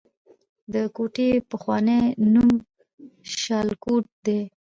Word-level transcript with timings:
د 0.73 0.75
کوټې 0.95 1.29
پخوانی 1.49 2.01
نوم 2.33 2.51
شالکوټ 3.39 4.05
دی 4.25 4.39